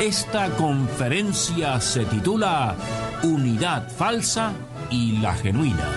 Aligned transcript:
Esta 0.00 0.50
conferencia 0.50 1.80
se 1.80 2.04
titula 2.04 2.74
Unidad 3.22 3.88
falsa 3.90 4.52
y 4.90 5.18
la 5.18 5.34
genuina 5.34 5.88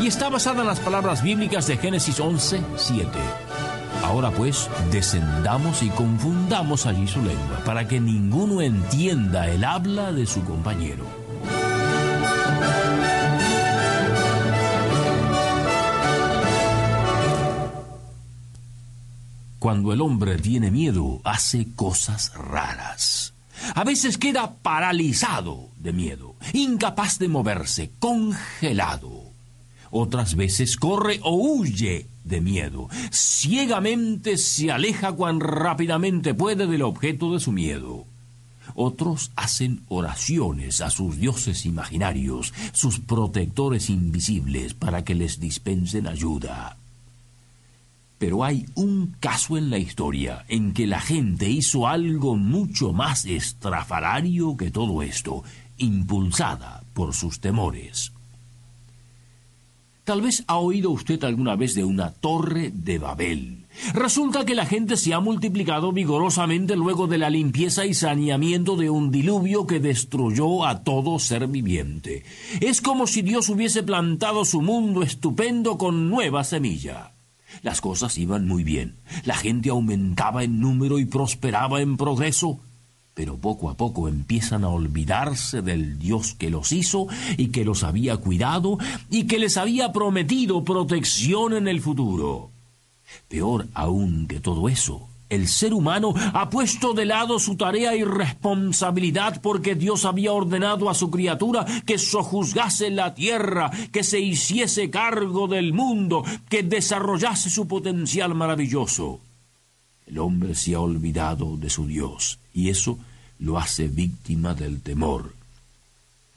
y 0.00 0.06
está 0.06 0.28
basada 0.28 0.62
en 0.62 0.66
las 0.66 0.80
palabras 0.80 1.22
bíblicas 1.22 1.66
de 1.66 1.76
Génesis 1.76 2.18
11, 2.20 2.62
7. 2.76 3.08
Ahora 4.02 4.30
pues, 4.30 4.68
descendamos 4.90 5.82
y 5.82 5.88
confundamos 5.90 6.86
allí 6.86 7.06
su 7.06 7.22
lengua, 7.22 7.60
para 7.64 7.86
que 7.88 8.00
ninguno 8.00 8.60
entienda 8.60 9.48
el 9.48 9.64
habla 9.64 10.12
de 10.12 10.26
su 10.26 10.44
compañero. 10.44 11.23
Cuando 19.64 19.94
el 19.94 20.02
hombre 20.02 20.36
tiene 20.36 20.70
miedo, 20.70 21.22
hace 21.24 21.68
cosas 21.74 22.34
raras. 22.34 23.32
A 23.74 23.82
veces 23.82 24.18
queda 24.18 24.56
paralizado 24.56 25.70
de 25.78 25.94
miedo, 25.94 26.34
incapaz 26.52 27.18
de 27.18 27.28
moverse, 27.28 27.90
congelado. 27.98 29.22
Otras 29.90 30.34
veces 30.34 30.76
corre 30.76 31.18
o 31.22 31.36
huye 31.36 32.06
de 32.24 32.42
miedo. 32.42 32.90
Ciegamente 33.10 34.36
se 34.36 34.70
aleja 34.70 35.12
cuan 35.12 35.40
rápidamente 35.40 36.34
puede 36.34 36.66
del 36.66 36.82
objeto 36.82 37.32
de 37.32 37.40
su 37.40 37.50
miedo. 37.50 38.04
Otros 38.74 39.32
hacen 39.34 39.80
oraciones 39.88 40.82
a 40.82 40.90
sus 40.90 41.16
dioses 41.16 41.64
imaginarios, 41.64 42.52
sus 42.74 43.00
protectores 43.00 43.88
invisibles, 43.88 44.74
para 44.74 45.04
que 45.04 45.14
les 45.14 45.40
dispensen 45.40 46.06
ayuda. 46.06 46.76
Pero 48.18 48.44
hay 48.44 48.66
un 48.74 49.16
caso 49.20 49.56
en 49.56 49.70
la 49.70 49.78
historia 49.78 50.44
en 50.48 50.72
que 50.72 50.86
la 50.86 51.00
gente 51.00 51.48
hizo 51.48 51.88
algo 51.88 52.36
mucho 52.36 52.92
más 52.92 53.24
estrafalario 53.24 54.56
que 54.56 54.70
todo 54.70 55.02
esto, 55.02 55.42
impulsada 55.76 56.84
por 56.94 57.14
sus 57.14 57.40
temores. 57.40 58.12
Tal 60.04 60.20
vez 60.20 60.44
ha 60.48 60.58
oído 60.58 60.90
usted 60.90 61.22
alguna 61.24 61.56
vez 61.56 61.74
de 61.74 61.82
una 61.82 62.10
torre 62.12 62.70
de 62.74 62.98
Babel. 62.98 63.64
Resulta 63.94 64.44
que 64.44 64.54
la 64.54 64.66
gente 64.66 64.98
se 64.98 65.14
ha 65.14 65.20
multiplicado 65.20 65.92
vigorosamente 65.92 66.76
luego 66.76 67.06
de 67.06 67.16
la 67.16 67.30
limpieza 67.30 67.86
y 67.86 67.94
saneamiento 67.94 68.76
de 68.76 68.90
un 68.90 69.10
diluvio 69.10 69.66
que 69.66 69.80
destruyó 69.80 70.66
a 70.66 70.84
todo 70.84 71.18
ser 71.18 71.48
viviente. 71.48 72.22
Es 72.60 72.82
como 72.82 73.06
si 73.06 73.22
Dios 73.22 73.48
hubiese 73.48 73.82
plantado 73.82 74.44
su 74.44 74.60
mundo 74.60 75.02
estupendo 75.02 75.78
con 75.78 76.10
nueva 76.10 76.44
semilla. 76.44 77.13
Las 77.62 77.80
cosas 77.80 78.18
iban 78.18 78.46
muy 78.46 78.64
bien. 78.64 78.96
La 79.24 79.36
gente 79.36 79.70
aumentaba 79.70 80.44
en 80.44 80.60
número 80.60 80.98
y 80.98 81.04
prosperaba 81.04 81.80
en 81.80 81.96
progreso 81.96 82.60
pero 83.14 83.36
poco 83.36 83.70
a 83.70 83.76
poco 83.76 84.08
empiezan 84.08 84.64
a 84.64 84.68
olvidarse 84.68 85.62
del 85.62 85.98
Dios 85.98 86.34
que 86.34 86.50
los 86.50 86.72
hizo 86.72 87.06
y 87.36 87.48
que 87.48 87.64
los 87.64 87.84
había 87.84 88.16
cuidado 88.16 88.78
y 89.08 89.28
que 89.28 89.38
les 89.38 89.56
había 89.56 89.92
prometido 89.92 90.64
protección 90.64 91.54
en 91.54 91.68
el 91.68 91.80
futuro. 91.80 92.50
Peor 93.28 93.68
aún 93.72 94.26
que 94.26 94.40
todo 94.40 94.68
eso, 94.68 95.08
el 95.34 95.48
ser 95.48 95.74
humano 95.74 96.14
ha 96.16 96.48
puesto 96.50 96.94
de 96.94 97.04
lado 97.04 97.38
su 97.38 97.56
tarea 97.56 97.94
y 97.96 98.04
responsabilidad 98.04 99.40
porque 99.42 99.74
Dios 99.74 100.04
había 100.04 100.32
ordenado 100.32 100.88
a 100.88 100.94
su 100.94 101.10
criatura 101.10 101.64
que 101.84 101.98
sojuzgase 101.98 102.90
la 102.90 103.14
tierra, 103.14 103.70
que 103.92 104.02
se 104.02 104.20
hiciese 104.20 104.90
cargo 104.90 105.48
del 105.48 105.72
mundo, 105.72 106.24
que 106.48 106.62
desarrollase 106.62 107.50
su 107.50 107.66
potencial 107.66 108.34
maravilloso. 108.34 109.20
El 110.06 110.18
hombre 110.18 110.54
se 110.54 110.74
ha 110.74 110.80
olvidado 110.80 111.56
de 111.56 111.70
su 111.70 111.86
Dios 111.86 112.38
y 112.52 112.68
eso 112.68 112.98
lo 113.38 113.58
hace 113.58 113.88
víctima 113.88 114.54
del 114.54 114.80
temor. 114.80 115.32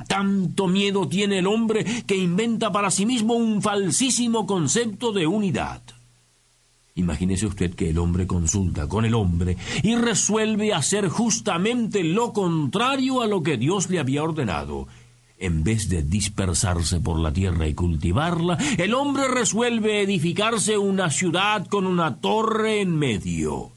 Tanto 0.08 0.68
miedo 0.68 1.08
tiene 1.08 1.40
el 1.40 1.48
hombre 1.48 1.84
que 2.06 2.16
inventa 2.16 2.72
para 2.72 2.92
sí 2.92 3.06
mismo 3.06 3.34
un 3.34 3.62
falsísimo 3.62 4.46
concepto 4.46 5.12
de 5.12 5.26
unidad. 5.26 5.82
Imagínese 6.98 7.46
usted 7.46 7.76
que 7.76 7.92
el 7.92 8.00
hombre 8.00 8.26
consulta 8.26 8.88
con 8.88 9.06
el 9.06 9.14
hombre 9.14 9.56
y 9.84 9.96
resuelve 9.96 10.74
hacer 10.74 11.10
justamente 11.10 12.04
lo 12.04 12.34
contrario 12.34 13.22
a 13.22 13.28
lo 13.28 13.44
que 13.44 13.56
Dios 13.58 13.90
le 13.92 14.00
había 14.00 14.24
ordenado. 14.24 14.88
En 15.38 15.64
vez 15.64 15.90
de 15.90 16.02
dispersarse 16.02 17.00
por 17.00 17.20
la 17.20 17.32
tierra 17.32 17.68
y 17.68 17.76
cultivarla, 17.76 18.58
el 18.80 18.96
hombre 18.96 19.28
resuelve 19.28 20.02
edificarse 20.02 20.80
una 20.80 21.12
ciudad 21.12 21.68
con 21.68 21.86
una 21.86 22.16
torre 22.16 22.82
en 22.82 22.98
medio. 22.98 23.70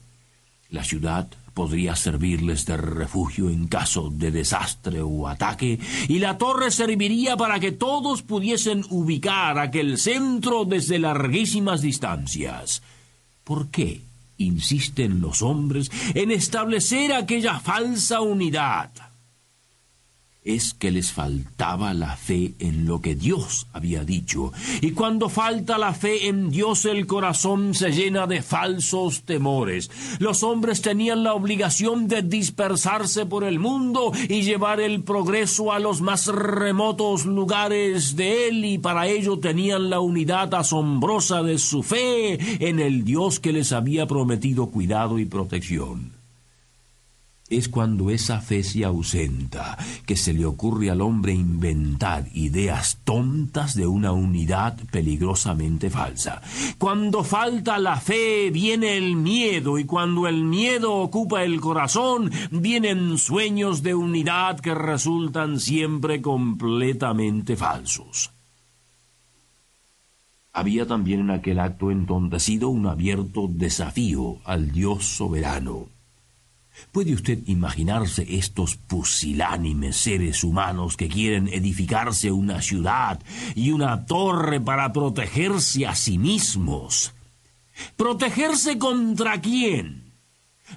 La 0.71 0.83
ciudad 0.83 1.29
podría 1.53 1.95
servirles 1.95 2.65
de 2.65 2.77
refugio 2.77 3.51
en 3.51 3.67
caso 3.67 4.09
de 4.09 4.31
desastre 4.31 5.03
o 5.03 5.27
ataque, 5.27 5.79
y 6.07 6.17
la 6.17 6.39
torre 6.39 6.71
serviría 6.71 7.37
para 7.37 7.59
que 7.59 7.71
todos 7.71 8.23
pudiesen 8.23 8.83
ubicar 8.89 9.59
aquel 9.59 9.99
centro 9.99 10.65
desde 10.65 10.97
larguísimas 10.97 11.83
distancias. 11.83 12.81
¿Por 13.51 13.67
qué 13.67 13.99
insisten 14.37 15.19
los 15.19 15.41
hombres 15.41 15.91
en 16.13 16.31
establecer 16.31 17.11
aquella 17.11 17.59
falsa 17.59 18.21
unidad? 18.21 18.89
Es 20.43 20.73
que 20.73 20.89
les 20.89 21.11
faltaba 21.11 21.93
la 21.93 22.15
fe 22.15 22.53
en 22.57 22.85
lo 22.87 22.99
que 22.99 23.13
Dios 23.13 23.67
había 23.73 24.03
dicho. 24.03 24.51
Y 24.81 24.91
cuando 24.91 25.29
falta 25.29 25.77
la 25.77 25.93
fe 25.93 26.27
en 26.27 26.49
Dios 26.49 26.85
el 26.85 27.05
corazón 27.05 27.75
se 27.75 27.91
llena 27.91 28.25
de 28.25 28.41
falsos 28.41 29.21
temores. 29.21 29.91
Los 30.19 30.41
hombres 30.43 30.81
tenían 30.81 31.23
la 31.23 31.35
obligación 31.35 32.07
de 32.07 32.23
dispersarse 32.23 33.25
por 33.25 33.43
el 33.43 33.59
mundo 33.59 34.11
y 34.29 34.41
llevar 34.41 34.79
el 34.79 35.03
progreso 35.03 35.71
a 35.71 35.79
los 35.79 36.01
más 36.01 36.25
remotos 36.27 37.25
lugares 37.25 38.15
de 38.15 38.47
él 38.47 38.65
y 38.65 38.77
para 38.79 39.07
ello 39.07 39.37
tenían 39.37 39.89
la 39.89 39.99
unidad 39.99 40.53
asombrosa 40.55 41.43
de 41.43 41.59
su 41.59 41.83
fe 41.83 42.67
en 42.67 42.79
el 42.79 43.03
Dios 43.03 43.39
que 43.39 43.53
les 43.53 43.71
había 43.71 44.07
prometido 44.07 44.67
cuidado 44.67 45.19
y 45.19 45.25
protección 45.25 46.20
es 47.51 47.67
cuando 47.67 48.09
esa 48.09 48.39
fe 48.39 48.63
se 48.63 48.85
ausenta, 48.85 49.77
que 50.05 50.15
se 50.15 50.33
le 50.33 50.45
ocurre 50.45 50.89
al 50.89 51.01
hombre 51.01 51.33
inventar 51.33 52.25
ideas 52.33 52.99
tontas 53.03 53.75
de 53.75 53.85
una 53.85 54.13
unidad 54.13 54.77
peligrosamente 54.89 55.89
falsa. 55.89 56.41
Cuando 56.77 57.25
falta 57.25 57.77
la 57.77 57.97
fe 57.97 58.49
viene 58.51 58.97
el 58.97 59.17
miedo 59.17 59.77
y 59.77 59.83
cuando 59.83 60.27
el 60.27 60.45
miedo 60.45 60.95
ocupa 60.95 61.43
el 61.43 61.59
corazón 61.59 62.31
vienen 62.51 63.17
sueños 63.17 63.83
de 63.83 63.95
unidad 63.95 64.61
que 64.61 64.73
resultan 64.73 65.59
siempre 65.59 66.21
completamente 66.21 67.57
falsos. 67.57 68.31
Había 70.53 70.85
también 70.85 71.19
en 71.21 71.31
aquel 71.31 71.59
acto 71.59 71.91
entontecido 71.91 72.69
un 72.69 72.87
abierto 72.87 73.47
desafío 73.49 74.37
al 74.45 74.71
Dios 74.71 75.05
soberano. 75.05 76.00
¿Puede 76.91 77.13
usted 77.13 77.39
imaginarse 77.47 78.25
estos 78.37 78.75
pusilánimes 78.75 79.97
seres 79.97 80.43
humanos 80.43 80.97
que 80.97 81.07
quieren 81.07 81.47
edificarse 81.47 82.31
una 82.31 82.61
ciudad 82.61 83.19
y 83.55 83.71
una 83.71 84.05
torre 84.05 84.59
para 84.59 84.91
protegerse 84.91 85.85
a 85.85 85.95
sí 85.95 86.17
mismos? 86.17 87.13
¿Protegerse 87.95 88.77
contra 88.77 89.41
quién? 89.41 90.13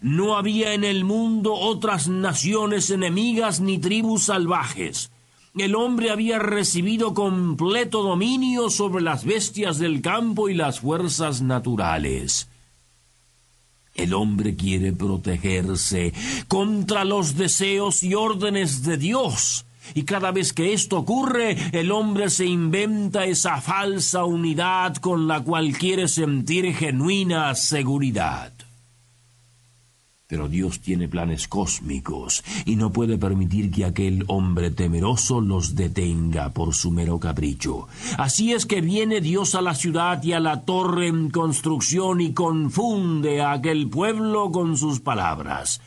No 0.02 0.36
había 0.36 0.74
en 0.74 0.84
el 0.84 1.04
mundo 1.04 1.54
otras 1.54 2.08
naciones 2.08 2.90
enemigas 2.90 3.60
ni 3.60 3.78
tribus 3.78 4.24
salvajes. 4.24 5.10
El 5.56 5.76
hombre 5.76 6.10
había 6.10 6.40
recibido 6.40 7.14
completo 7.14 8.02
dominio 8.02 8.70
sobre 8.70 9.02
las 9.02 9.24
bestias 9.24 9.78
del 9.78 10.02
campo 10.02 10.48
y 10.48 10.54
las 10.54 10.80
fuerzas 10.80 11.42
naturales. 11.42 12.48
El 13.94 14.14
hombre 14.14 14.56
quiere 14.56 14.92
protegerse 14.92 16.12
contra 16.48 17.04
los 17.04 17.36
deseos 17.36 18.02
y 18.02 18.14
órdenes 18.14 18.82
de 18.82 18.96
Dios. 18.96 19.66
Y 19.94 20.04
cada 20.04 20.32
vez 20.32 20.52
que 20.52 20.72
esto 20.72 20.98
ocurre, 20.98 21.56
el 21.72 21.92
hombre 21.92 22.30
se 22.30 22.46
inventa 22.46 23.26
esa 23.26 23.60
falsa 23.60 24.24
unidad 24.24 24.96
con 24.96 25.28
la 25.28 25.40
cual 25.40 25.76
quiere 25.76 26.08
sentir 26.08 26.74
genuina 26.74 27.54
seguridad. 27.54 28.53
Pero 30.26 30.48
Dios 30.48 30.80
tiene 30.80 31.06
planes 31.06 31.48
cósmicos 31.48 32.42
y 32.64 32.76
no 32.76 32.90
puede 32.92 33.18
permitir 33.18 33.70
que 33.70 33.84
aquel 33.84 34.24
hombre 34.28 34.70
temeroso 34.70 35.42
los 35.42 35.74
detenga 35.74 36.50
por 36.50 36.74
su 36.74 36.90
mero 36.90 37.20
capricho. 37.20 37.88
Así 38.16 38.52
es 38.52 38.64
que 38.64 38.80
viene 38.80 39.20
Dios 39.20 39.54
a 39.54 39.60
la 39.60 39.74
ciudad 39.74 40.22
y 40.22 40.32
a 40.32 40.40
la 40.40 40.62
torre 40.64 41.08
en 41.08 41.28
construcción 41.28 42.22
y 42.22 42.32
confunde 42.32 43.42
a 43.42 43.52
aquel 43.52 43.90
pueblo 43.90 44.50
con 44.50 44.78
sus 44.78 45.00
palabras. 45.00 45.82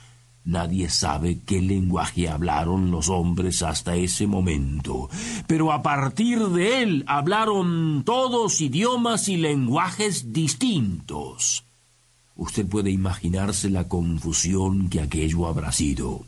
Nadie 0.48 0.90
sabe 0.90 1.40
qué 1.46 1.60
lenguaje 1.60 2.30
hablaron 2.30 2.90
los 2.90 3.10
hombres 3.10 3.64
hasta 3.64 3.96
ese 3.96 4.28
momento, 4.28 5.10
pero 5.46 5.74
a 5.74 5.82
partir 5.82 6.40
de 6.40 6.84
él 6.84 7.04
hablaron 7.08 8.04
todos 8.06 8.62
idiomas 8.62 9.28
y 9.28 9.36
lenguajes 9.36 10.32
distintos. 10.32 11.67
Usted 12.38 12.68
puede 12.68 12.92
imaginarse 12.92 13.70
la 13.70 13.88
confusión 13.88 14.90
que 14.90 15.02
aquello 15.02 15.48
habrá 15.48 15.72
sido. 15.72 16.24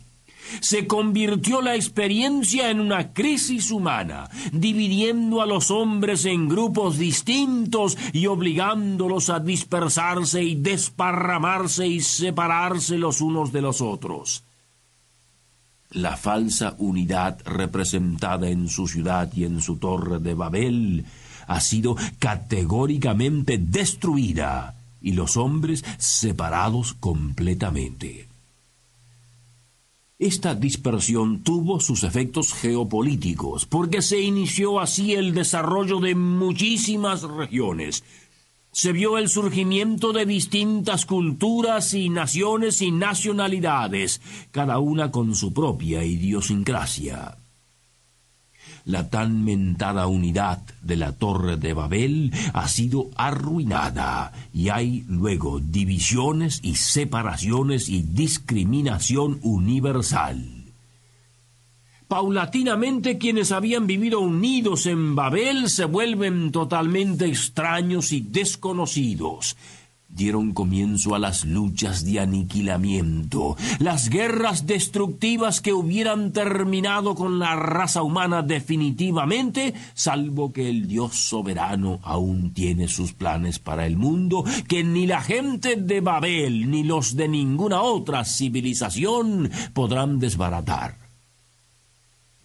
Se 0.61 0.87
convirtió 0.87 1.61
la 1.61 1.75
experiencia 1.75 2.71
en 2.71 2.79
una 2.79 3.13
crisis 3.13 3.69
humana, 3.69 4.27
dividiendo 4.51 5.43
a 5.43 5.45
los 5.45 5.69
hombres 5.69 6.25
en 6.25 6.49
grupos 6.49 6.97
distintos 6.97 7.95
y 8.13 8.25
obligándolos 8.25 9.29
a 9.29 9.39
dispersarse 9.39 10.43
y 10.43 10.55
desparramarse 10.55 11.85
y 11.87 12.01
separarse 12.01 12.97
los 12.97 13.21
unos 13.21 13.51
de 13.51 13.61
los 13.61 13.79
otros. 13.79 14.43
La 15.91 16.17
falsa 16.17 16.75
unidad 16.79 17.39
representada 17.45 18.49
en 18.49 18.69
su 18.69 18.87
ciudad 18.87 19.31
y 19.35 19.43
en 19.43 19.61
su 19.61 19.77
torre 19.77 20.17
de 20.17 20.33
Babel 20.33 21.05
ha 21.45 21.59
sido 21.61 21.95
categóricamente 22.17 23.59
destruida 23.59 24.78
y 25.01 25.13
los 25.13 25.37
hombres 25.37 25.83
separados 25.97 26.93
completamente. 26.93 28.27
Esta 30.17 30.53
dispersión 30.53 31.43
tuvo 31.43 31.79
sus 31.79 32.03
efectos 32.03 32.53
geopolíticos, 32.53 33.65
porque 33.65 34.01
se 34.01 34.19
inició 34.19 34.79
así 34.79 35.13
el 35.13 35.33
desarrollo 35.33 35.99
de 35.99 36.13
muchísimas 36.13 37.23
regiones. 37.23 38.03
Se 38.71 38.91
vio 38.91 39.17
el 39.17 39.29
surgimiento 39.29 40.11
de 40.11 40.25
distintas 40.25 41.05
culturas 41.05 41.93
y 41.93 42.09
naciones 42.09 42.81
y 42.81 42.91
nacionalidades, 42.91 44.21
cada 44.51 44.79
una 44.79 45.09
con 45.09 45.35
su 45.35 45.53
propia 45.53 46.03
idiosincrasia 46.03 47.37
la 48.85 49.09
tan 49.09 49.43
mentada 49.43 50.07
unidad 50.07 50.61
de 50.81 50.95
la 50.95 51.11
Torre 51.11 51.57
de 51.57 51.73
Babel 51.73 52.33
ha 52.53 52.67
sido 52.67 53.09
arruinada 53.15 54.31
y 54.53 54.69
hay 54.69 55.05
luego 55.07 55.59
divisiones 55.59 56.59
y 56.63 56.75
separaciones 56.75 57.89
y 57.89 58.01
discriminación 58.01 59.39
universal. 59.43 60.59
Paulatinamente 62.07 63.19
quienes 63.19 63.51
habían 63.51 63.85
vivido 63.85 64.19
unidos 64.19 64.87
en 64.87 65.15
Babel 65.15 65.69
se 65.69 65.85
vuelven 65.85 66.51
totalmente 66.51 67.27
extraños 67.27 68.11
y 68.11 68.21
desconocidos 68.21 69.55
dieron 70.09 70.53
comienzo 70.53 71.15
a 71.15 71.19
las 71.19 71.45
luchas 71.45 72.03
de 72.03 72.19
aniquilamiento, 72.19 73.55
las 73.79 74.09
guerras 74.09 74.65
destructivas 74.65 75.61
que 75.61 75.73
hubieran 75.73 76.33
terminado 76.33 77.15
con 77.15 77.39
la 77.39 77.55
raza 77.55 78.03
humana 78.03 78.41
definitivamente, 78.41 79.73
salvo 79.93 80.51
que 80.51 80.69
el 80.69 80.87
Dios 80.87 81.15
soberano 81.15 81.99
aún 82.03 82.53
tiene 82.53 82.87
sus 82.87 83.13
planes 83.13 83.59
para 83.59 83.85
el 83.85 83.97
mundo, 83.97 84.43
que 84.67 84.83
ni 84.83 85.07
la 85.07 85.21
gente 85.21 85.75
de 85.75 86.01
Babel 86.01 86.69
ni 86.69 86.83
los 86.83 87.15
de 87.15 87.27
ninguna 87.27 87.81
otra 87.81 88.25
civilización 88.25 89.49
podrán 89.73 90.19
desbaratar 90.19 90.98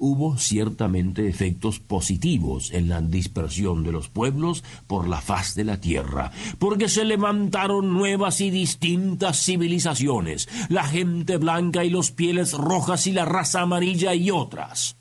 hubo 0.05 0.37
ciertamente 0.37 1.27
efectos 1.29 1.81
positivos 1.81 2.71
en 2.73 2.91
la 2.91 3.01
dispersión 3.01 3.85
de 3.85 3.93
los 3.93 4.11
pueblos 4.11 4.63
por 4.87 5.09
la 5.09 5.23
faz 5.23 5.55
de 5.55 5.65
la 5.65 5.81
tierra, 5.81 6.31
porque 6.59 6.91
se 6.91 7.07
levantaron 7.07 7.95
nuevas 7.95 8.43
y 8.43 8.51
distintas 8.51 9.43
civilizaciones, 9.43 10.47
la 10.69 10.85
gente 10.85 11.39
blanca 11.39 11.87
y 11.87 11.91
los 11.91 12.11
pieles 12.11 12.53
rojas 12.53 13.07
y 13.07 13.13
la 13.13 13.25
raza 13.25 13.63
amarilla 13.63 14.15
y 14.15 14.31
otras 14.31 14.99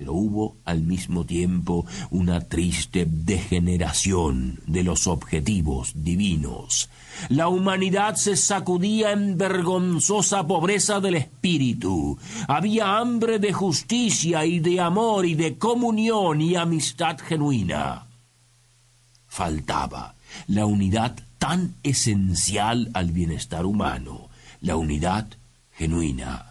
pero 0.00 0.14
hubo 0.14 0.56
al 0.64 0.80
mismo 0.80 1.26
tiempo 1.26 1.84
una 2.10 2.40
triste 2.40 3.06
degeneración 3.06 4.58
de 4.66 4.82
los 4.82 5.06
objetivos 5.06 5.92
divinos. 5.94 6.88
La 7.28 7.48
humanidad 7.48 8.14
se 8.14 8.34
sacudía 8.34 9.12
en 9.12 9.36
vergonzosa 9.36 10.46
pobreza 10.46 11.00
del 11.00 11.16
espíritu. 11.16 12.18
Había 12.48 12.96
hambre 12.96 13.38
de 13.38 13.52
justicia 13.52 14.46
y 14.46 14.58
de 14.60 14.80
amor 14.80 15.26
y 15.26 15.34
de 15.34 15.58
comunión 15.58 16.40
y 16.40 16.56
amistad 16.56 17.18
genuina. 17.18 18.06
Faltaba 19.26 20.14
la 20.46 20.64
unidad 20.64 21.14
tan 21.36 21.74
esencial 21.82 22.88
al 22.94 23.12
bienestar 23.12 23.66
humano, 23.66 24.30
la 24.62 24.76
unidad 24.76 25.26
genuina. 25.72 26.49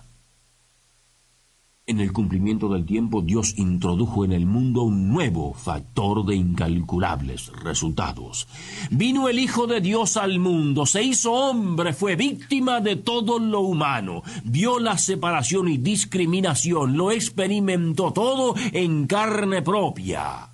En 1.90 2.00
el 2.00 2.14
cumplimiento 2.14 2.70
del 2.70 2.86
tiempo, 2.86 3.24
Dios 3.24 3.56
introdujo 3.58 4.24
en 4.24 4.32
el 4.32 4.46
mundo 4.46 4.84
un 4.84 5.10
nuevo 5.10 5.56
factor 5.56 6.24
de 6.24 6.36
incalculables 6.36 7.52
resultados. 7.64 8.48
Vino 8.92 9.28
el 9.28 9.40
Hijo 9.40 9.66
de 9.66 9.82
Dios 9.82 10.16
al 10.16 10.38
mundo, 10.38 10.86
se 10.86 11.02
hizo 11.02 11.34
hombre, 11.34 11.94
fue 11.94 12.16
víctima 12.16 12.80
de 12.80 12.96
todo 12.96 13.40
lo 13.40 13.62
humano, 13.62 14.22
vio 14.44 14.78
la 14.78 15.00
separación 15.00 15.68
y 15.68 15.80
discriminación, 15.80 16.96
lo 16.96 17.10
experimentó 17.10 18.14
todo 18.14 18.54
en 18.72 19.08
carne 19.08 19.64
propia. 19.64 20.52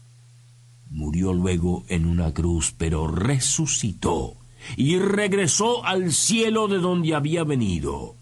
Murió 0.90 1.34
luego 1.34 1.84
en 1.90 2.06
una 2.06 2.34
cruz, 2.34 2.74
pero 2.78 3.08
resucitó 3.08 4.38
y 4.78 5.00
regresó 5.00 5.84
al 5.84 6.14
cielo 6.14 6.70
de 6.70 6.78
donde 6.78 7.14
había 7.14 7.44
venido. 7.44 8.16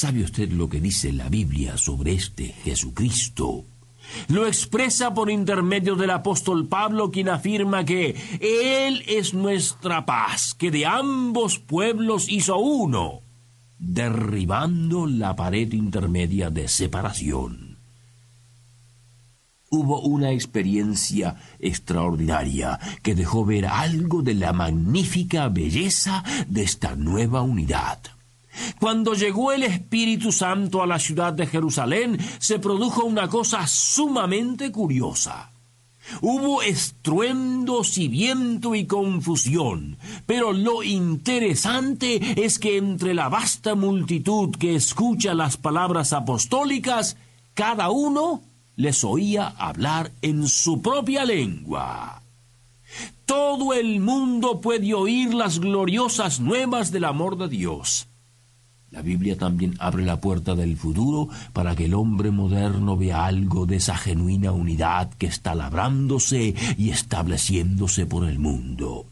¿Sabe 0.00 0.22
usted 0.22 0.52
lo 0.52 0.68
que 0.68 0.80
dice 0.80 1.12
la 1.12 1.28
Biblia 1.28 1.76
sobre 1.76 2.12
este 2.12 2.54
Jesucristo? 2.62 3.64
Lo 4.28 4.46
expresa 4.46 5.12
por 5.12 5.28
intermedio 5.28 5.96
del 5.96 6.10
apóstol 6.10 6.68
Pablo, 6.68 7.10
quien 7.10 7.28
afirma 7.28 7.84
que 7.84 8.14
Él 8.40 9.02
es 9.08 9.34
nuestra 9.34 10.06
paz, 10.06 10.54
que 10.54 10.70
de 10.70 10.86
ambos 10.86 11.58
pueblos 11.58 12.28
hizo 12.28 12.58
uno, 12.58 13.22
derribando 13.80 15.08
la 15.08 15.34
pared 15.34 15.72
intermedia 15.72 16.48
de 16.50 16.68
separación. 16.68 17.78
Hubo 19.68 20.02
una 20.02 20.30
experiencia 20.30 21.34
extraordinaria 21.58 22.78
que 23.02 23.16
dejó 23.16 23.44
ver 23.44 23.66
algo 23.66 24.22
de 24.22 24.34
la 24.34 24.52
magnífica 24.52 25.48
belleza 25.48 26.22
de 26.46 26.62
esta 26.62 26.94
nueva 26.94 27.42
unidad. 27.42 27.98
Cuando 28.80 29.14
llegó 29.14 29.52
el 29.52 29.62
Espíritu 29.62 30.32
Santo 30.32 30.82
a 30.82 30.86
la 30.86 30.98
ciudad 30.98 31.32
de 31.32 31.46
Jerusalén, 31.46 32.18
se 32.38 32.58
produjo 32.58 33.04
una 33.04 33.28
cosa 33.28 33.66
sumamente 33.66 34.72
curiosa. 34.72 35.52
Hubo 36.22 36.62
estruendos 36.62 37.98
y 37.98 38.08
viento 38.08 38.74
y 38.74 38.86
confusión, 38.86 39.98
pero 40.26 40.52
lo 40.52 40.82
interesante 40.82 42.42
es 42.42 42.58
que 42.58 42.78
entre 42.78 43.14
la 43.14 43.28
vasta 43.28 43.74
multitud 43.74 44.50
que 44.56 44.74
escucha 44.74 45.34
las 45.34 45.56
palabras 45.56 46.12
apostólicas, 46.12 47.16
cada 47.54 47.90
uno 47.90 48.42
les 48.76 49.04
oía 49.04 49.48
hablar 49.58 50.12
en 50.22 50.48
su 50.48 50.80
propia 50.80 51.24
lengua. 51.24 52.22
Todo 53.26 53.74
el 53.74 54.00
mundo 54.00 54.60
puede 54.60 54.94
oír 54.94 55.34
las 55.34 55.58
gloriosas 55.58 56.40
nuevas 56.40 56.90
del 56.90 57.04
amor 57.04 57.36
de 57.36 57.48
Dios. 57.48 58.08
La 58.90 59.02
Biblia 59.02 59.36
también 59.36 59.74
abre 59.80 60.02
la 60.04 60.18
puerta 60.18 60.54
del 60.54 60.78
futuro 60.78 61.28
para 61.52 61.76
que 61.76 61.84
el 61.84 61.94
hombre 61.94 62.30
moderno 62.30 62.96
vea 62.96 63.26
algo 63.26 63.66
de 63.66 63.76
esa 63.76 63.96
genuina 63.96 64.52
unidad 64.52 65.10
que 65.18 65.26
está 65.26 65.54
labrándose 65.54 66.54
y 66.78 66.88
estableciéndose 66.90 68.06
por 68.06 68.26
el 68.26 68.38
mundo. 68.38 69.06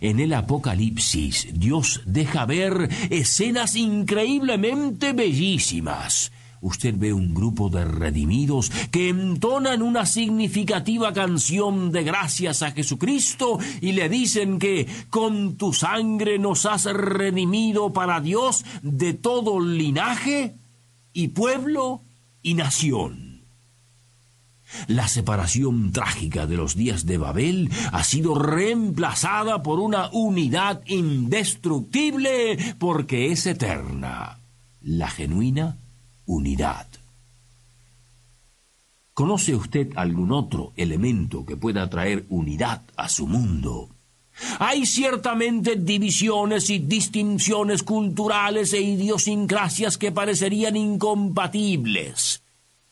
En 0.00 0.18
el 0.18 0.32
Apocalipsis 0.32 1.48
Dios 1.52 2.00
deja 2.06 2.46
ver 2.46 2.88
escenas 3.10 3.76
increíblemente 3.76 5.12
bellísimas 5.12 6.32
usted 6.60 6.94
ve 6.96 7.12
un 7.12 7.34
grupo 7.34 7.68
de 7.68 7.84
redimidos 7.84 8.70
que 8.90 9.08
entonan 9.08 9.82
una 9.82 10.06
significativa 10.06 11.12
canción 11.12 11.92
de 11.92 12.04
gracias 12.04 12.62
a 12.62 12.72
Jesucristo 12.72 13.58
y 13.80 13.92
le 13.92 14.08
dicen 14.08 14.58
que 14.58 14.86
con 15.10 15.56
tu 15.56 15.72
sangre 15.72 16.38
nos 16.38 16.66
has 16.66 16.84
redimido 16.84 17.92
para 17.92 18.20
Dios 18.20 18.64
de 18.82 19.14
todo 19.14 19.60
linaje 19.60 20.56
y 21.12 21.28
pueblo 21.28 22.02
y 22.42 22.54
nación. 22.54 23.28
La 24.86 25.08
separación 25.08 25.92
trágica 25.92 26.46
de 26.46 26.56
los 26.56 26.76
días 26.76 27.06
de 27.06 27.16
Babel 27.16 27.70
ha 27.90 28.04
sido 28.04 28.34
reemplazada 28.34 29.62
por 29.62 29.80
una 29.80 30.10
unidad 30.12 30.82
indestructible 30.86 32.74
porque 32.78 33.32
es 33.32 33.46
eterna, 33.46 34.40
la 34.82 35.08
genuina 35.08 35.78
unidad. 36.28 36.86
¿Conoce 39.14 39.56
usted 39.56 39.90
algún 39.96 40.30
otro 40.30 40.72
elemento 40.76 41.44
que 41.44 41.56
pueda 41.56 41.90
traer 41.90 42.24
unidad 42.28 42.82
a 42.96 43.08
su 43.08 43.26
mundo? 43.26 43.88
Hay 44.60 44.86
ciertamente 44.86 45.74
divisiones 45.74 46.70
y 46.70 46.78
distinciones 46.78 47.82
culturales 47.82 48.72
e 48.72 48.80
idiosincrasias 48.80 49.98
que 49.98 50.12
parecerían 50.12 50.76
incompatibles, 50.76 52.42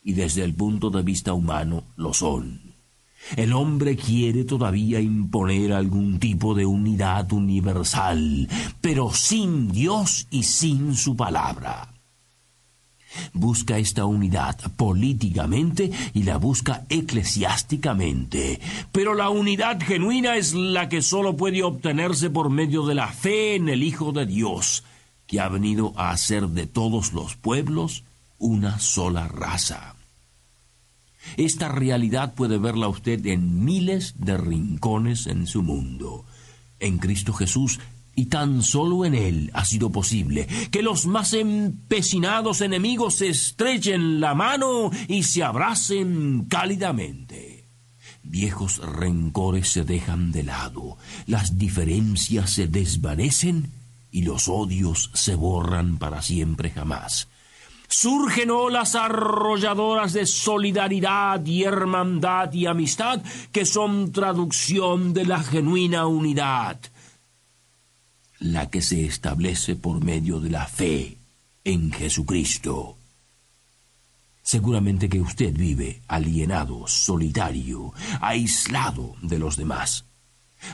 y 0.03 0.15
desde 0.15 0.43
el 0.43 0.55
punto 0.55 0.91
de 0.91 1.03
vista 1.03 1.33
humano 1.33 1.85
lo 1.97 2.13
son. 2.13 2.75
El 3.37 3.53
hombre 3.53 3.97
quiere 3.97 4.45
todavía 4.45 4.99
imponer 5.01 5.73
algún 5.73 6.19
tipo 6.19 6.55
de 6.55 6.67
unidad 6.67 7.33
universal, 7.33 8.49
pero 8.81 9.13
sin 9.13 9.71
Dios 9.71 10.27
y 10.31 10.43
sin 10.43 10.97
su 10.97 11.17
palabra 11.17 11.96
busca 13.33 13.79
esta 13.79 14.05
unidad 14.05 14.59
políticamente 14.77 15.91
y 16.15 16.23
la 16.23 16.37
busca 16.37 16.85
eclesiásticamente. 16.89 18.61
Pero 18.93 19.15
la 19.15 19.31
unidad 19.31 19.81
genuina 19.81 20.37
es 20.37 20.55
la 20.55 20.89
que 20.89 21.03
sólo 21.03 21.37
puede 21.37 21.63
obtenerse 21.63 22.31
por 22.31 22.51
medio 22.51 22.87
de 22.87 22.95
la 22.95 23.09
fe 23.09 23.57
en 23.57 23.69
el 23.69 23.83
Hijo 23.83 24.13
de 24.13 24.27
Dios, 24.27 24.85
que 25.27 25.41
ha 25.41 25.49
venido 25.49 25.93
a 25.97 26.11
hacer 26.11 26.49
de 26.49 26.67
todos 26.67 27.13
los 27.13 27.37
pueblos 27.37 28.05
una 28.39 28.79
sola 28.79 29.29
raza. 29.29 29.97
Esta 31.37 31.69
realidad 31.69 32.35
puede 32.35 32.59
verla 32.59 32.89
usted 32.89 33.27
en 33.27 33.65
miles 33.65 34.15
de 34.19 34.37
rincones 34.37 35.27
en 35.27 35.47
su 35.47 35.63
mundo. 35.63 36.25
En 36.79 36.99
Cristo 36.99 37.33
Jesús 37.33 37.81
y 38.17 38.27
tan 38.27 38.63
solo 38.63 39.05
en 39.05 39.15
él 39.15 39.51
ha 39.53 39.65
sido 39.65 39.93
posible 39.93 40.49
que 40.71 40.83
los 40.83 41.07
más 41.07 41.35
empecinados 41.35 42.63
enemigos 42.63 43.17
se 43.17 43.29
estrechen 43.29 44.21
la 44.21 44.35
mano 44.35 44.91
y 45.07 45.23
se 45.23 45.45
abracen 45.45 46.47
cálidamente. 46.49 47.67
Viejos 48.23 48.79
rencores 48.79 49.69
se 49.69 49.85
dejan 49.85 50.33
de 50.33 50.43
lado, 50.43 50.97
las 51.27 51.59
diferencias 51.59 52.51
se 52.51 52.67
desvanecen 52.67 53.71
y 54.11 54.23
los 54.23 54.49
odios 54.49 55.11
se 55.13 55.35
borran 55.35 55.99
para 55.99 56.23
siempre 56.23 56.71
jamás. 56.71 57.29
Surgen 57.89 58.51
olas 58.51 58.95
arrolladoras 58.95 60.15
de 60.15 60.27
solidaridad 60.27 61.45
y 61.45 61.65
hermandad 61.65 62.53
y 62.55 62.67
amistad 62.67 63.23
que 63.53 63.67
son 63.67 64.11
traducción 64.11 65.13
de 65.13 65.27
la 65.27 65.43
genuina 65.43 66.07
unidad 66.07 66.81
la 68.39 68.69
que 68.71 68.83
se 68.83 69.07
establece 69.07 69.77
por 69.77 70.05
medio 70.05 70.41
de 70.41 70.51
la 70.51 70.67
fe 70.67 71.17
en 71.65 71.93
Jesucristo. 71.93 72.97
Seguramente 74.43 75.09
que 75.09 75.21
usted 75.21 75.53
vive 75.53 76.03
alienado, 76.07 76.87
solitario, 76.87 77.93
aislado 78.21 79.17
de 79.23 79.39
los 79.39 79.57
demás. 79.57 80.05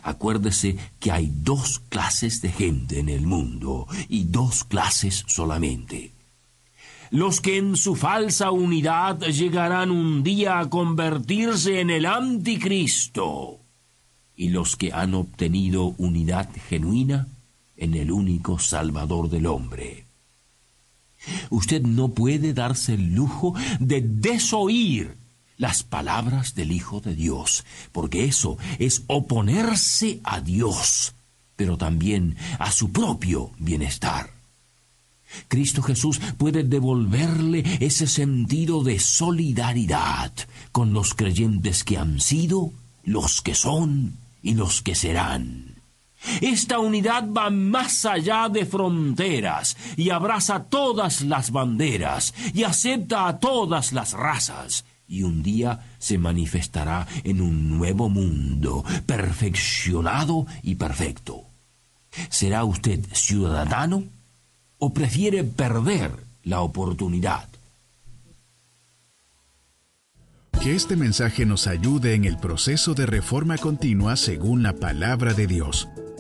Acuérdese 0.03 0.77
que 1.01 1.11
hay 1.11 1.33
dos 1.35 1.81
clases 1.89 2.43
de 2.43 2.53
gente 2.53 2.99
en 2.99 3.09
el 3.09 3.27
mundo 3.27 3.87
y 4.09 4.25
dos 4.25 4.65
clases 4.65 5.25
solamente. 5.27 6.13
Los 7.11 7.41
que 7.41 7.59
en 7.59 7.77
su 7.77 7.95
falsa 7.95 8.51
unidad 8.51 9.21
llegarán 9.21 9.91
un 9.91 10.23
día 10.23 10.59
a 10.59 10.71
convertirse 10.71 11.81
en 11.81 11.91
el 11.91 12.07
anticristo 12.07 13.59
y 14.37 14.49
los 14.49 14.77
que 14.77 14.93
han 14.93 15.15
obtenido 15.15 15.95
unidad 15.99 16.49
genuina 16.69 17.29
en 17.83 17.95
el 17.95 18.13
único 18.13 18.61
Salvador 18.61 19.29
del 19.29 19.47
hombre. 19.47 20.07
Usted 21.51 21.83
no 21.83 22.11
puede 22.11 22.55
darse 22.55 22.95
el 22.95 23.13
lujo 23.13 23.55
de 23.81 24.01
desoír 24.01 25.17
las 25.57 25.83
palabras 25.83 26.55
del 26.55 26.71
Hijo 26.71 27.01
de 27.01 27.17
Dios, 27.17 27.65
porque 27.91 28.25
eso 28.25 28.57
es 28.79 29.03
oponerse 29.09 30.21
a 30.23 30.41
Dios, 30.41 31.15
pero 31.57 31.77
también 31.77 32.37
a 32.61 32.71
su 32.71 32.93
propio 32.93 33.51
bienestar. 33.59 34.31
Cristo 35.49 35.83
Jesús 35.83 36.21
puede 36.39 36.63
devolverle 36.63 37.65
ese 37.81 38.07
sentido 38.07 38.85
de 38.85 39.01
solidaridad 39.01 40.33
con 40.71 40.93
los 40.93 41.15
creyentes 41.15 41.83
que 41.83 41.99
han 41.99 42.21
sido, 42.21 42.73
los 43.03 43.41
que 43.41 43.57
son 43.57 44.19
y 44.41 44.55
los 44.55 44.83
que 44.83 44.95
serán. 44.95 45.72
Esta 46.41 46.79
unidad 46.79 47.29
va 47.31 47.51
más 47.51 48.05
allá 48.05 48.49
de 48.49 48.65
fronteras 48.65 49.77
y 49.97 50.11
abraza 50.11 50.65
todas 50.65 51.23
las 51.23 51.51
banderas 51.51 52.35
y 52.55 52.65
acepta 52.65 53.27
a 53.27 53.39
todas 53.39 53.93
las 53.93 54.13
razas 54.13 54.85
y 55.13 55.25
un 55.25 55.43
día 55.43 55.79
se 55.99 56.17
manifestará 56.17 57.07
en 57.23 57.43
un 57.43 57.77
nuevo 57.77 58.09
mundo, 58.09 58.83
perfeccionado 59.05 60.47
y 60.63 60.77
perfecto. 60.77 61.45
¿Será 62.31 62.65
usted 62.65 63.01
ciudadano 63.13 64.05
o 64.79 64.95
prefiere 64.95 65.45
perder 65.45 66.13
la 66.45 66.63
oportunidad? 66.63 67.47
Que 70.63 70.75
este 70.75 70.97
mensaje 70.97 71.45
nos 71.45 71.67
ayude 71.67 72.15
en 72.15 72.25
el 72.25 72.39
proceso 72.39 72.95
de 72.95 73.05
reforma 73.05 73.59
continua 73.59 74.17
según 74.17 74.63
la 74.63 74.75
palabra 74.75 75.35
de 75.35 75.47
Dios. 75.47 75.89